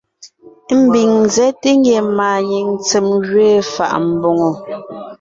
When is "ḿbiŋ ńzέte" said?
0.81-1.69